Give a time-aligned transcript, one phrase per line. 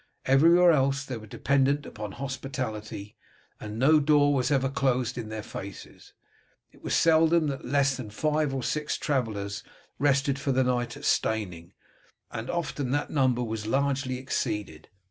[0.25, 3.15] Everywhere else these were dependent upon hospitality,
[3.59, 6.13] and no door was ever closed in their faces.
[6.71, 9.63] It was seldom that less than five or six travellers
[9.99, 11.73] rested for the night at Steyning,
[12.31, 14.89] and often that number was largely exceeded.